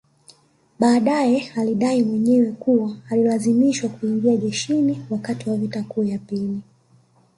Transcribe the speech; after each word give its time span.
Baadae 0.79 1.51
alidai 1.55 2.03
mwenyewe 2.03 2.51
kuwa 2.51 2.97
alilazimishwa 3.09 3.89
kuingia 3.89 4.37
jeshini 4.37 5.05
wakati 5.09 5.49
wa 5.49 5.55
vita 5.57 5.83
kuu 5.83 6.03
ya 6.03 6.19
pili 6.19 6.61